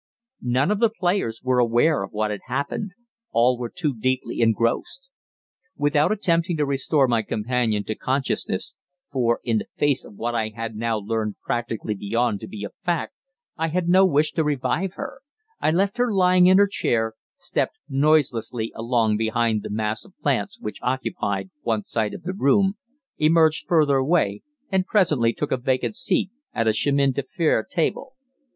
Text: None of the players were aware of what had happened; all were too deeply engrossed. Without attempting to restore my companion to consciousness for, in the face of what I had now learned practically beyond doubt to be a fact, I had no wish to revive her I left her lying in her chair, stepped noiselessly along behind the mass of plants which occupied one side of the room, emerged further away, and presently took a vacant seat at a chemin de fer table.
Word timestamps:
None 0.41 0.71
of 0.71 0.79
the 0.79 0.89
players 0.89 1.41
were 1.43 1.59
aware 1.59 2.01
of 2.01 2.11
what 2.11 2.31
had 2.31 2.39
happened; 2.47 2.93
all 3.31 3.59
were 3.59 3.69
too 3.69 3.93
deeply 3.93 4.39
engrossed. 4.39 5.11
Without 5.77 6.11
attempting 6.11 6.57
to 6.57 6.65
restore 6.65 7.07
my 7.07 7.21
companion 7.21 7.83
to 7.83 7.93
consciousness 7.93 8.73
for, 9.11 9.39
in 9.43 9.59
the 9.59 9.67
face 9.77 10.03
of 10.03 10.15
what 10.15 10.33
I 10.33 10.53
had 10.55 10.75
now 10.75 10.97
learned 10.97 11.35
practically 11.45 11.93
beyond 11.93 12.39
doubt 12.39 12.41
to 12.41 12.47
be 12.49 12.63
a 12.63 12.69
fact, 12.83 13.13
I 13.57 13.67
had 13.67 13.87
no 13.87 14.03
wish 14.03 14.31
to 14.31 14.43
revive 14.43 14.93
her 14.95 15.21
I 15.59 15.69
left 15.69 15.97
her 15.99 16.11
lying 16.11 16.47
in 16.47 16.57
her 16.57 16.65
chair, 16.65 17.13
stepped 17.37 17.77
noiselessly 17.87 18.71
along 18.73 19.17
behind 19.17 19.61
the 19.61 19.69
mass 19.69 20.03
of 20.03 20.17
plants 20.17 20.59
which 20.59 20.81
occupied 20.81 21.51
one 21.61 21.83
side 21.83 22.15
of 22.15 22.23
the 22.23 22.33
room, 22.33 22.73
emerged 23.19 23.67
further 23.67 23.97
away, 23.97 24.41
and 24.71 24.83
presently 24.87 25.31
took 25.31 25.51
a 25.51 25.57
vacant 25.57 25.95
seat 25.95 26.31
at 26.55 26.67
a 26.67 26.73
chemin 26.73 27.11
de 27.11 27.21
fer 27.21 27.61
table. 27.69 28.13